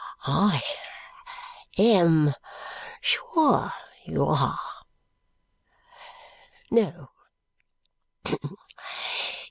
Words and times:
"I 0.25 0.63
am 1.77 2.33
sure 3.03 3.71
you 4.07 4.23
are. 4.25 4.59
No. 6.71 7.09